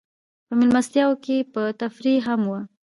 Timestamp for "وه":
2.49-2.59